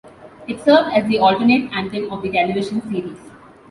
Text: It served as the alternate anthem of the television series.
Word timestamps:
It 0.47 0.59
served 0.61 0.93
as 0.95 1.07
the 1.07 1.19
alternate 1.19 1.71
anthem 1.73 2.11
of 2.11 2.23
the 2.23 2.31
television 2.31 2.81
series. 2.89 3.19